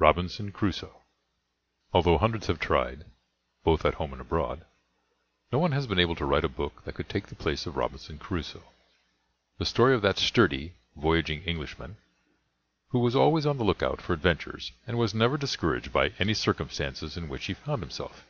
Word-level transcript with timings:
ROBINSON 0.00 0.50
CRUSOE 0.50 1.00
Although 1.92 2.18
hundreds 2.18 2.48
have 2.48 2.58
tried, 2.58 3.04
both 3.62 3.84
at 3.84 3.94
home 3.94 4.10
and 4.12 4.20
abroad, 4.20 4.64
no 5.52 5.60
one 5.60 5.70
has 5.70 5.86
been 5.86 6.00
able 6.00 6.16
to 6.16 6.24
write 6.24 6.42
a 6.42 6.48
book 6.48 6.82
that 6.82 6.96
could 6.96 7.08
take 7.08 7.28
the 7.28 7.36
place 7.36 7.66
of 7.66 7.76
Robinson 7.76 8.18
Crusoe, 8.18 8.64
the 9.58 9.64
story 9.64 9.94
of 9.94 10.02
that 10.02 10.18
sturdy, 10.18 10.74
voyaging 10.96 11.42
Englishman 11.44 11.98
who 12.88 12.98
was 12.98 13.14
always 13.14 13.46
on 13.46 13.58
the 13.58 13.64
lookout 13.64 14.02
for 14.02 14.12
adventures 14.12 14.72
and 14.88 14.98
was 14.98 15.14
never 15.14 15.36
discouraged 15.38 15.92
by 15.92 16.08
any 16.18 16.34
circumstances 16.34 17.16
in 17.16 17.28
which 17.28 17.44
he 17.44 17.54
found 17.54 17.80
himself. 17.80 18.26